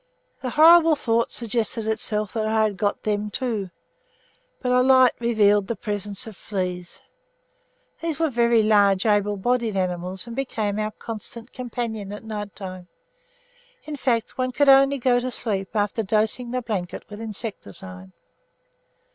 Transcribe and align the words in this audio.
The 0.41 0.49
horrible 0.49 0.95
thought 0.95 1.31
suggested 1.31 1.87
itself 1.87 2.33
that 2.33 2.47
I 2.47 2.63
had 2.63 2.75
got 2.75 3.03
"them" 3.03 3.29
too, 3.29 3.69
but 4.59 4.71
a 4.71 4.81
light 4.81 5.11
revealed 5.19 5.67
the 5.67 5.75
presence 5.75 6.25
of 6.25 6.35
fleas. 6.35 6.99
These 8.01 8.17
were 8.17 8.31
very 8.31 8.63
large 8.63 9.05
able 9.05 9.37
bodied 9.37 9.75
animals 9.75 10.25
and 10.25 10.35
became 10.35 10.79
our 10.79 10.89
constant 10.89 11.53
companions 11.53 12.13
at 12.13 12.23
nighttime; 12.23 12.87
in 13.83 13.95
fact, 13.95 14.39
one 14.39 14.51
could 14.51 14.69
only 14.69 14.97
get 14.97 15.19
to 15.19 15.29
sleep 15.29 15.75
after 15.75 16.01
dosing 16.01 16.49
the 16.49 16.63
blanket 16.63 17.03
with 17.07 17.21
insecticide. 17.21 18.11